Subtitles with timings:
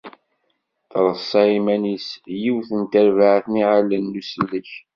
[0.91, 2.07] Treṣṣa iman-is
[2.41, 4.69] yiwet n terbaεt n yiɣallen n usellek.